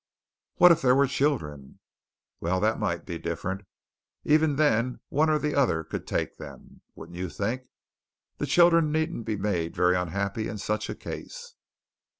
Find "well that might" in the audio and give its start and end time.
2.39-3.05